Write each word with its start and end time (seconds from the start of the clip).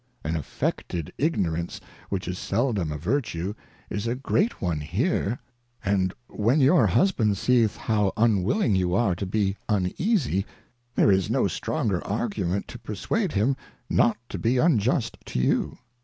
An 0.23 0.35
affected 0.35 1.13
Ignorance, 1.19 1.79
which 2.09 2.27
is 2.27 2.39
seldom 2.39 2.91
a 2.91 2.97
Vertue, 2.97 3.53
is 3.87 4.07
a 4.07 4.15
great 4.15 4.59
one 4.59 4.79
here 4.79 5.27
^ 5.29 5.37
And 5.85 6.11
when 6.27 6.59
your 6.59 6.87
Husband 6.87 7.37
seeth 7.37 7.77
how 7.77 8.11
unwilling 8.17 8.73
you 8.75 8.95
are 8.95 9.13
to 9.13 9.27
be 9.27 9.57
uneasie, 9.69 10.45
there 10.95 11.11
is 11.11 11.29
no 11.29 11.47
stronger 11.47 12.03
Argument 12.03 12.67
to 12.69 12.79
perswade 12.79 13.33
him 13.33 13.55
not 13.91 14.17
to 14.29 14.39
be 14.39 14.57
unjust 14.57 15.17
to 15.27 15.39
you. 15.39 15.77